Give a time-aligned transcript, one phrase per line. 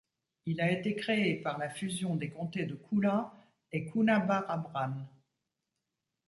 [0.47, 3.31] Il a été créé par la fusion des comtés de Coolah
[3.71, 5.05] et Coonabarabran.